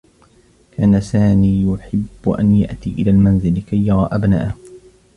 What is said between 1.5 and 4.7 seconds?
يحبّ أن يأتي إلى المنزل كي يرى أبناءه.